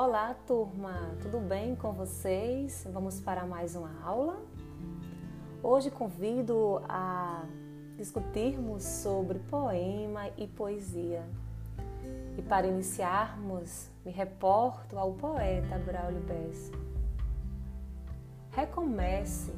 Olá, 0.00 0.32
turma! 0.46 1.10
Tudo 1.20 1.40
bem 1.40 1.74
com 1.74 1.90
vocês? 1.90 2.86
Vamos 2.92 3.18
para 3.20 3.44
mais 3.44 3.74
uma 3.74 4.00
aula? 4.04 4.40
Hoje 5.60 5.90
convido 5.90 6.80
a 6.88 7.42
discutirmos 7.96 8.84
sobre 8.84 9.40
poema 9.40 10.28
e 10.36 10.46
poesia. 10.46 11.28
E 12.36 12.42
para 12.42 12.68
iniciarmos, 12.68 13.90
me 14.06 14.12
reporto 14.12 14.96
ao 14.96 15.14
poeta 15.14 15.76
Braulio 15.78 16.20
Bessa. 16.20 16.70
Recomece. 18.52 19.52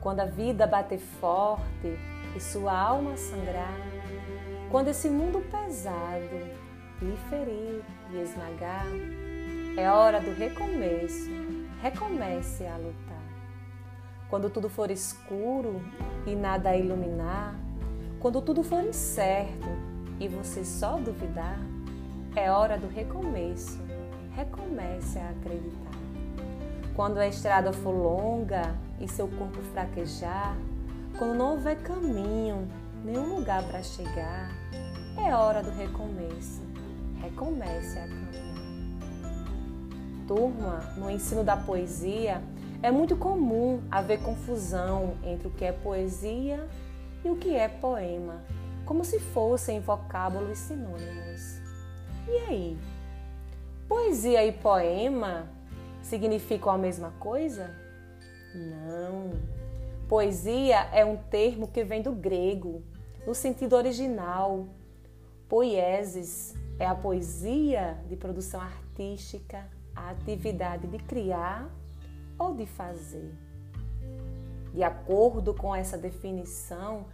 Quando 0.00 0.20
a 0.20 0.24
vida 0.24 0.66
bater 0.66 1.00
forte 1.00 1.98
e 2.34 2.40
sua 2.40 2.72
alma 2.72 3.14
sangrar, 3.18 3.76
quando 4.70 4.88
esse 4.88 5.10
mundo 5.10 5.42
pesado 5.50 6.65
lhe 7.00 7.16
ferir 7.28 7.84
e 8.10 8.22
esmagar, 8.22 8.86
é 9.76 9.90
hora 9.90 10.20
do 10.20 10.32
recomeço. 10.32 11.30
Recomece 11.82 12.66
a 12.66 12.76
lutar. 12.76 13.22
Quando 14.30 14.48
tudo 14.48 14.68
for 14.68 14.90
escuro 14.90 15.80
e 16.26 16.34
nada 16.34 16.70
a 16.70 16.76
iluminar, 16.76 17.54
quando 18.18 18.40
tudo 18.40 18.62
for 18.62 18.82
incerto 18.82 19.68
e 20.18 20.26
você 20.26 20.64
só 20.64 20.96
duvidar, 20.96 21.58
é 22.34 22.50
hora 22.50 22.78
do 22.78 22.88
recomeço. 22.88 23.78
Recomece 24.34 25.18
a 25.18 25.30
acreditar. 25.30 25.96
Quando 26.94 27.18
a 27.18 27.28
estrada 27.28 27.72
for 27.74 27.92
longa 27.92 28.74
e 28.98 29.06
seu 29.06 29.28
corpo 29.28 29.60
fraquejar, 29.72 30.56
quando 31.18 31.34
não 31.34 31.52
houver 31.52 31.76
caminho, 31.82 32.66
nenhum 33.04 33.36
lugar 33.36 33.62
para 33.64 33.82
chegar, 33.82 34.50
é 35.18 35.34
hora 35.34 35.62
do 35.62 35.70
recomeço 35.70 36.75
recomece 37.20 37.98
a 37.98 38.02
caminhar. 38.02 38.56
Turma, 40.26 40.80
no 40.96 41.10
ensino 41.10 41.44
da 41.44 41.56
poesia, 41.56 42.42
é 42.82 42.90
muito 42.90 43.16
comum 43.16 43.80
haver 43.90 44.20
confusão 44.20 45.14
entre 45.24 45.48
o 45.48 45.50
que 45.50 45.64
é 45.64 45.72
poesia 45.72 46.68
e 47.24 47.30
o 47.30 47.36
que 47.36 47.54
é 47.54 47.68
poema, 47.68 48.42
como 48.84 49.04
se 49.04 49.18
fossem 49.18 49.80
vocábulos 49.80 50.58
sinônimos. 50.58 51.60
E 52.28 52.36
aí? 52.48 52.78
Poesia 53.88 54.44
e 54.44 54.52
poema 54.52 55.48
significam 56.02 56.72
a 56.72 56.78
mesma 56.78 57.12
coisa? 57.20 57.74
Não. 58.54 59.30
Poesia 60.08 60.88
é 60.92 61.04
um 61.04 61.16
termo 61.16 61.68
que 61.68 61.84
vem 61.84 62.02
do 62.02 62.12
grego, 62.12 62.82
no 63.26 63.34
sentido 63.34 63.74
original. 63.74 64.66
Poieses 65.48 66.54
é 66.78 66.86
a 66.86 66.94
poesia 66.94 67.98
de 68.08 68.16
produção 68.16 68.60
artística, 68.60 69.66
a 69.94 70.10
atividade 70.10 70.86
de 70.86 70.98
criar 70.98 71.68
ou 72.38 72.54
de 72.54 72.66
fazer. 72.66 73.32
De 74.74 74.82
acordo 74.82 75.54
com 75.54 75.74
essa 75.74 75.96
definição, 75.96 77.06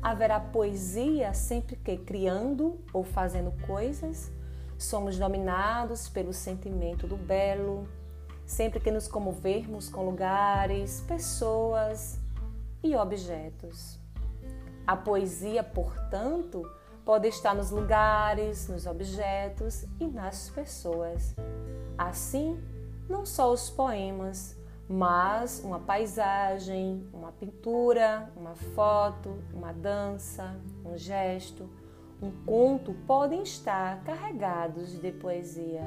haverá 0.00 0.40
poesia 0.40 1.34
sempre 1.34 1.76
que, 1.76 1.96
criando 1.98 2.80
ou 2.92 3.04
fazendo 3.04 3.52
coisas, 3.66 4.32
somos 4.78 5.18
dominados 5.18 6.08
pelo 6.08 6.32
sentimento 6.32 7.06
do 7.06 7.16
belo, 7.16 7.86
sempre 8.46 8.80
que 8.80 8.90
nos 8.90 9.06
comovermos 9.06 9.88
com 9.88 10.04
lugares, 10.04 11.02
pessoas 11.06 12.18
e 12.82 12.96
objetos. 12.96 13.98
A 14.86 14.96
poesia, 14.96 15.62
portanto, 15.62 16.68
pode 17.04 17.28
estar 17.28 17.54
nos 17.54 17.70
lugares, 17.70 18.68
nos 18.68 18.86
objetos 18.86 19.84
e 19.98 20.06
nas 20.06 20.50
pessoas. 20.50 21.34
Assim, 21.98 22.62
não 23.08 23.26
só 23.26 23.52
os 23.52 23.68
poemas, 23.68 24.56
mas 24.88 25.62
uma 25.64 25.80
paisagem, 25.80 27.06
uma 27.12 27.32
pintura, 27.32 28.30
uma 28.36 28.54
foto, 28.54 29.36
uma 29.52 29.72
dança, 29.72 30.56
um 30.84 30.96
gesto, 30.96 31.68
um 32.20 32.30
conto 32.44 32.94
podem 33.06 33.42
estar 33.42 34.02
carregados 34.04 35.00
de 35.00 35.10
poesia. 35.10 35.82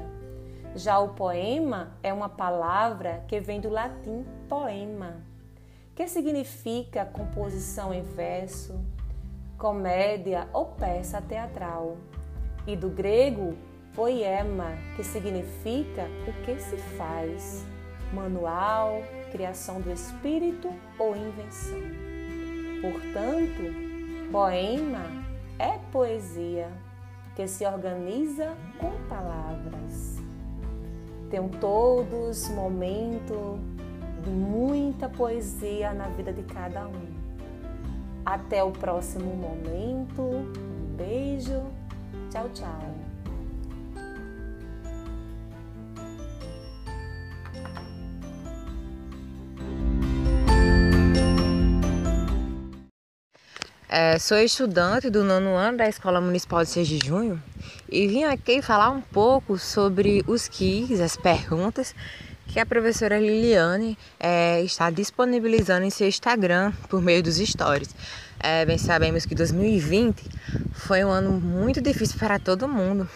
Já 0.74 0.98
o 0.98 1.14
poema 1.14 1.96
é 2.02 2.12
uma 2.12 2.28
palavra 2.28 3.24
que 3.26 3.40
vem 3.40 3.60
do 3.60 3.70
latim 3.70 4.26
poema, 4.48 5.22
que 5.94 6.06
significa 6.06 7.06
composição 7.06 7.94
em 7.94 8.02
verso, 8.02 8.78
comédia 9.58 10.48
ou 10.52 10.66
peça 10.66 11.20
teatral, 11.20 11.96
e 12.66 12.76
do 12.76 12.88
grego 12.88 13.56
poema, 13.94 14.72
que 14.94 15.02
significa 15.02 16.06
o 16.26 16.44
que 16.44 16.60
se 16.60 16.76
faz, 16.98 17.64
manual, 18.12 19.02
criação 19.32 19.80
do 19.80 19.90
espírito 19.90 20.68
ou 20.98 21.16
invenção. 21.16 21.80
Portanto, 22.82 24.30
poema 24.30 25.06
é 25.58 25.78
poesia 25.90 26.68
que 27.34 27.46
se 27.46 27.64
organiza 27.66 28.54
com 28.78 28.90
palavras. 29.08 30.16
Tem 31.30 31.48
todos 31.48 32.48
momento 32.50 33.58
de 34.22 34.30
muita 34.30 35.08
poesia 35.08 35.92
na 35.92 36.08
vida 36.08 36.32
de 36.32 36.42
cada 36.42 36.86
um. 36.86 37.15
Até 38.26 38.64
o 38.64 38.72
próximo 38.72 39.36
momento. 39.36 40.20
Um 40.20 40.96
beijo. 40.96 41.62
Tchau, 42.28 42.50
tchau. 42.52 42.96
É, 53.88 54.18
sou 54.18 54.38
estudante 54.38 55.08
do 55.08 55.22
nono 55.22 55.54
ano 55.54 55.78
da 55.78 55.88
Escola 55.88 56.20
Municipal 56.20 56.64
de 56.64 56.70
6 56.70 56.88
de 56.88 57.06
Junho 57.06 57.40
e 57.88 58.08
vim 58.08 58.24
aqui 58.24 58.60
falar 58.60 58.90
um 58.90 59.00
pouco 59.00 59.56
sobre 59.56 60.24
os 60.26 60.48
quiz, 60.48 61.00
as 61.00 61.16
perguntas 61.16 61.94
que 62.48 62.60
a 62.60 62.66
professora 62.66 63.18
Liliane 63.18 63.98
é, 64.18 64.62
está 64.62 64.90
disponibilizando 64.90 65.84
em 65.84 65.90
seu 65.90 66.08
Instagram 66.08 66.72
por 66.88 67.02
meio 67.02 67.22
dos 67.22 67.36
stories. 67.36 67.94
É, 68.38 68.64
bem 68.64 68.78
sabemos 68.78 69.26
que 69.26 69.34
2020 69.34 70.22
foi 70.72 71.04
um 71.04 71.10
ano 71.10 71.32
muito 71.32 71.80
difícil 71.80 72.18
para 72.18 72.38
todo 72.38 72.68
mundo. 72.68 73.08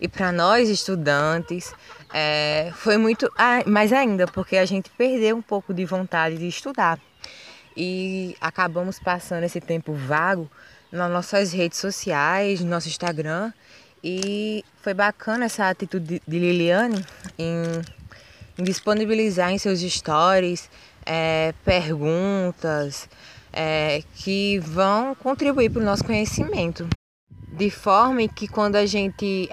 E 0.00 0.08
para 0.08 0.32
nós 0.32 0.68
estudantes 0.68 1.72
é, 2.12 2.72
foi 2.74 2.96
muito 2.96 3.30
mais 3.66 3.92
ainda 3.92 4.26
porque 4.26 4.56
a 4.56 4.64
gente 4.64 4.90
perdeu 4.90 5.36
um 5.36 5.42
pouco 5.42 5.72
de 5.72 5.84
vontade 5.84 6.36
de 6.36 6.46
estudar. 6.46 6.98
E 7.76 8.36
acabamos 8.40 8.98
passando 8.98 9.44
esse 9.44 9.60
tempo 9.60 9.92
vago 9.92 10.48
nas 10.92 11.10
nossas 11.10 11.52
redes 11.52 11.78
sociais, 11.78 12.60
no 12.60 12.70
nosso 12.70 12.88
Instagram. 12.88 13.52
E 14.02 14.64
foi 14.82 14.94
bacana 14.94 15.46
essa 15.46 15.68
atitude 15.68 16.22
de 16.26 16.38
Liliane 16.38 17.04
em 17.38 17.82
disponibilizar 18.58 19.50
em 19.50 19.58
seus 19.58 19.80
stories 19.80 20.70
é, 21.04 21.52
perguntas 21.64 23.08
é, 23.52 24.02
que 24.16 24.58
vão 24.58 25.14
contribuir 25.14 25.70
para 25.70 25.82
o 25.82 25.84
nosso 25.84 26.04
conhecimento. 26.04 26.88
De 27.52 27.70
forma 27.70 28.26
que 28.26 28.48
quando 28.48 28.76
a 28.76 28.86
gente 28.86 29.48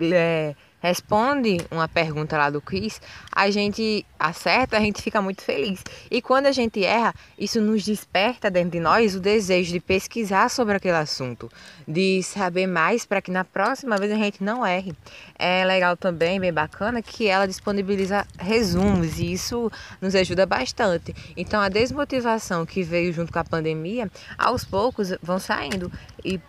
é, 0.00 0.54
responde 0.86 1.58
uma 1.68 1.88
pergunta 1.88 2.38
lá 2.38 2.48
do 2.48 2.60
quiz, 2.60 3.00
a 3.34 3.50
gente 3.50 4.06
acerta, 4.18 4.76
a 4.76 4.80
gente 4.80 5.02
fica 5.02 5.20
muito 5.20 5.42
feliz. 5.42 5.82
E 6.08 6.22
quando 6.22 6.46
a 6.46 6.52
gente 6.52 6.84
erra, 6.84 7.12
isso 7.36 7.60
nos 7.60 7.84
desperta 7.84 8.48
dentro 8.48 8.70
de 8.70 8.80
nós 8.80 9.16
o 9.16 9.20
desejo 9.20 9.72
de 9.72 9.80
pesquisar 9.80 10.48
sobre 10.48 10.76
aquele 10.76 10.96
assunto, 10.96 11.50
de 11.86 12.22
saber 12.22 12.68
mais 12.68 13.04
para 13.04 13.20
que 13.20 13.32
na 13.32 13.44
próxima 13.44 13.96
vez 13.96 14.12
a 14.12 14.16
gente 14.16 14.44
não 14.44 14.64
erre. 14.64 14.94
É 15.36 15.64
legal 15.64 15.96
também, 15.96 16.38
bem 16.38 16.52
bacana, 16.52 17.02
que 17.02 17.26
ela 17.26 17.46
disponibiliza 17.46 18.24
resumos 18.38 19.18
e 19.18 19.32
isso 19.32 19.70
nos 20.00 20.14
ajuda 20.14 20.46
bastante. 20.46 21.12
Então 21.36 21.60
a 21.60 21.68
desmotivação 21.68 22.64
que 22.64 22.84
veio 22.84 23.12
junto 23.12 23.32
com 23.32 23.40
a 23.40 23.44
pandemia, 23.44 24.08
aos 24.38 24.64
poucos 24.64 25.12
vão 25.20 25.40
saindo 25.40 25.90
e 26.24 26.40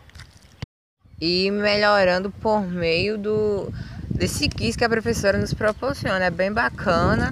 e 1.19 1.49
melhorando 1.49 2.29
por 2.29 2.61
meio 2.61 3.17
do 3.17 3.73
desse 4.17 4.49
quiz 4.49 4.75
que 4.75 4.83
a 4.83 4.89
professora 4.89 5.37
nos 5.37 5.53
proporciona. 5.53 6.25
É 6.25 6.29
bem 6.31 6.51
bacana, 6.51 7.29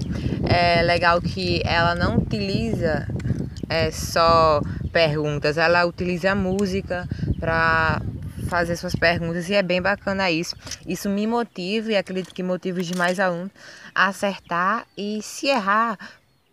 é 0.48 0.82
legal 0.82 1.20
que 1.20 1.60
ela 1.64 1.94
não 1.94 2.18
utiliza 2.18 3.06
é, 3.68 3.90
só 3.90 4.62
perguntas, 4.92 5.58
ela 5.58 5.84
utiliza 5.84 6.34
música 6.34 7.08
para 7.38 8.00
fazer 8.48 8.76
suas 8.76 8.94
perguntas 8.94 9.48
e 9.50 9.54
é 9.54 9.62
bem 9.62 9.82
bacana 9.82 10.30
isso. 10.30 10.56
Isso 10.86 11.08
me 11.08 11.26
motiva 11.26 11.90
e 11.90 11.96
acredito 11.96 12.32
que 12.32 12.42
motiva 12.42 12.80
demais 12.82 13.18
alunos 13.18 13.50
a 13.94 14.06
acertar 14.06 14.86
e 14.96 15.20
se 15.22 15.48
errar, 15.48 15.98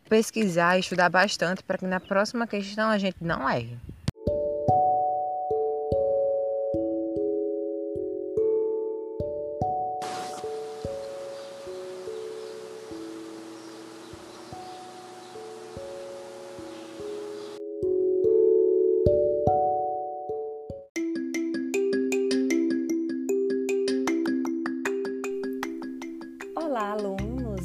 pesquisar 0.09 0.79
estudar 0.79 1.09
bastante 1.09 1.61
para 1.63 1.77
que 1.77 1.85
na 1.85 1.99
próxima 1.99 2.47
questão 2.47 2.89
a 2.89 2.97
gente 2.97 3.17
não 3.21 3.47
erre. 3.47 3.77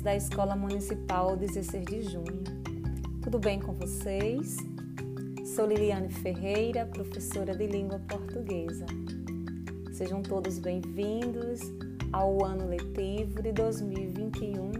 Da 0.08 0.16
Escola 0.16 0.56
Municipal 0.56 1.36
16 1.36 1.84
de 1.84 2.00
Junho. 2.00 2.42
Tudo 3.22 3.38
bem 3.38 3.60
com 3.60 3.74
vocês? 3.74 4.56
Sou 5.54 5.66
Liliane 5.66 6.08
Ferreira, 6.08 6.86
professora 6.86 7.54
de 7.54 7.66
língua 7.66 7.98
portuguesa. 8.08 8.86
Sejam 9.92 10.22
todos 10.22 10.58
bem-vindos 10.58 11.60
ao 12.10 12.42
ano 12.42 12.66
letivo 12.66 13.42
de 13.42 13.52
2021 13.52 14.72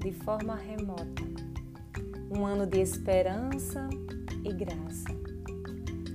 de 0.00 0.10
forma 0.10 0.56
remota. 0.56 1.22
Um 2.28 2.44
ano 2.44 2.66
de 2.66 2.80
esperança 2.80 3.88
e 4.44 4.52
graça. 4.52 5.08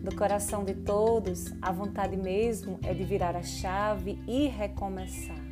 Do 0.04 0.14
coração 0.18 0.66
de 0.66 0.74
todos, 0.74 1.46
a 1.62 1.72
vontade 1.72 2.18
mesmo 2.18 2.78
é 2.84 2.94
de 2.94 3.06
virar 3.06 3.38
a 3.38 3.42
chave 3.42 4.20
e 4.28 4.48
recomeçar 4.48 5.43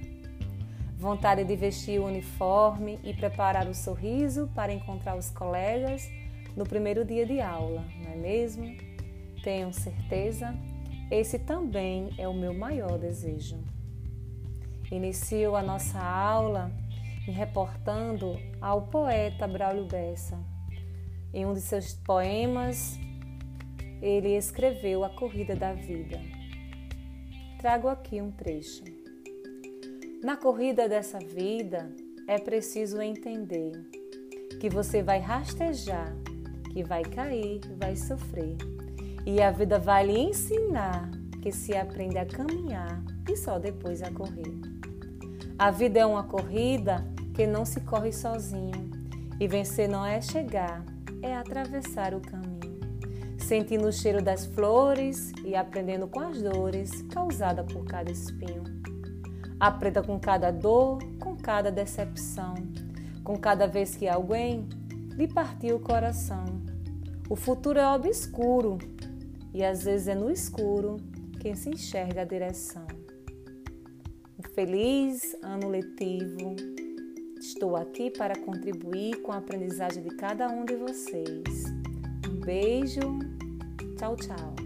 vontade 1.01 1.43
de 1.43 1.55
vestir 1.55 1.99
o 1.99 2.05
uniforme 2.05 2.99
e 3.03 3.11
preparar 3.11 3.67
o 3.67 3.73
sorriso 3.73 4.47
para 4.53 4.71
encontrar 4.71 5.17
os 5.17 5.31
colegas 5.31 6.07
no 6.55 6.63
primeiro 6.63 7.03
dia 7.03 7.25
de 7.25 7.41
aula, 7.41 7.83
não 8.03 8.11
é 8.11 8.15
mesmo? 8.15 8.77
Tenham 9.43 9.73
certeza, 9.73 10.53
esse 11.09 11.39
também 11.39 12.13
é 12.19 12.27
o 12.27 12.35
meu 12.35 12.53
maior 12.53 12.99
desejo. 12.99 13.57
Inicio 14.91 15.55
a 15.55 15.63
nossa 15.63 15.99
aula 15.99 16.71
me 17.25 17.33
reportando 17.33 18.37
ao 18.61 18.83
poeta 18.83 19.47
Braulio 19.47 19.85
Bessa. 19.85 20.37
Em 21.33 21.47
um 21.47 21.53
de 21.55 21.61
seus 21.61 21.95
poemas, 21.95 22.99
ele 24.03 24.37
escreveu 24.37 25.03
A 25.03 25.09
Corrida 25.09 25.55
da 25.55 25.73
Vida. 25.73 26.21
Trago 27.57 27.87
aqui 27.87 28.21
um 28.21 28.31
trecho. 28.31 29.00
Na 30.23 30.37
corrida 30.37 30.87
dessa 30.87 31.17
vida, 31.17 31.89
é 32.27 32.37
preciso 32.37 33.01
entender 33.01 33.71
que 34.59 34.69
você 34.69 35.01
vai 35.01 35.17
rastejar, 35.17 36.15
que 36.71 36.83
vai 36.83 37.01
cair, 37.01 37.59
vai 37.79 37.95
sofrer. 37.95 38.55
E 39.25 39.41
a 39.41 39.49
vida 39.49 39.79
vai 39.79 40.05
lhe 40.05 40.19
ensinar 40.19 41.09
que 41.41 41.51
se 41.51 41.75
aprende 41.75 42.19
a 42.19 42.25
caminhar 42.25 43.03
e 43.27 43.35
só 43.35 43.57
depois 43.57 44.03
a 44.03 44.11
correr. 44.11 44.53
A 45.57 45.71
vida 45.71 45.99
é 45.99 46.05
uma 46.05 46.23
corrida 46.23 47.03
que 47.33 47.47
não 47.47 47.65
se 47.65 47.81
corre 47.81 48.13
sozinho. 48.13 48.91
E 49.39 49.47
vencer 49.47 49.89
não 49.89 50.05
é 50.05 50.21
chegar, 50.21 50.85
é 51.23 51.35
atravessar 51.35 52.13
o 52.13 52.21
caminho. 52.21 52.79
Sentindo 53.39 53.87
o 53.87 53.91
cheiro 53.91 54.21
das 54.21 54.45
flores 54.45 55.31
e 55.43 55.55
aprendendo 55.55 56.07
com 56.07 56.19
as 56.19 56.39
dores 56.43 57.01
causadas 57.11 57.65
por 57.73 57.83
cada 57.85 58.11
espinho. 58.11 58.80
Aprenda 59.61 60.01
com 60.01 60.19
cada 60.19 60.49
dor, 60.49 60.97
com 61.19 61.37
cada 61.37 61.71
decepção, 61.71 62.55
com 63.23 63.37
cada 63.37 63.67
vez 63.67 63.95
que 63.95 64.07
alguém 64.07 64.67
lhe 65.15 65.27
partiu 65.27 65.75
o 65.75 65.79
coração. 65.79 66.43
O 67.29 67.35
futuro 67.35 67.77
é 67.77 67.87
obscuro 67.87 68.79
e 69.53 69.63
às 69.63 69.83
vezes 69.83 70.07
é 70.07 70.15
no 70.15 70.31
escuro 70.31 70.97
quem 71.39 71.53
se 71.53 71.69
enxerga 71.69 72.23
a 72.23 72.25
direção. 72.25 72.87
Um 74.39 74.49
feliz 74.55 75.37
ano 75.43 75.69
letivo. 75.69 76.55
Estou 77.39 77.75
aqui 77.75 78.09
para 78.09 78.35
contribuir 78.35 79.21
com 79.21 79.31
a 79.31 79.37
aprendizagem 79.37 80.01
de 80.01 80.15
cada 80.15 80.47
um 80.47 80.65
de 80.65 80.75
vocês. 80.75 81.65
Um 82.27 82.39
beijo. 82.43 83.19
Tchau, 83.95 84.15
tchau. 84.15 84.60